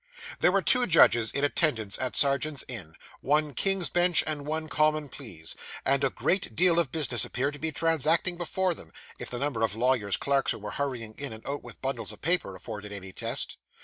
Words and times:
There 0.39 0.51
were 0.51 0.63
two 0.63 0.87
judges 0.87 1.29
in 1.29 1.43
attendance 1.43 1.99
at 1.99 2.15
Serjeant's 2.15 2.65
Inn 2.67 2.95
one 3.21 3.53
King's 3.53 3.87
Bench, 3.91 4.23
and 4.25 4.47
one 4.47 4.67
Common 4.67 5.09
Pleas 5.09 5.53
and 5.85 6.03
a 6.03 6.09
great 6.09 6.55
deal 6.55 6.79
of 6.79 6.91
business 6.91 7.23
appeared 7.23 7.53
to 7.53 7.59
be 7.59 7.71
transacting 7.71 8.35
before 8.35 8.73
them, 8.73 8.91
if 9.19 9.29
the 9.29 9.37
number 9.37 9.61
of 9.61 9.75
lawyer's 9.75 10.17
clerks 10.17 10.53
who 10.53 10.57
were 10.57 10.71
hurrying 10.71 11.13
in 11.19 11.33
and 11.33 11.47
out 11.47 11.61
with 11.63 11.83
bundles 11.83 12.11
of 12.11 12.19
papers, 12.19 12.55
afforded 12.55 12.91
any 12.91 13.11
test. 13.11 13.57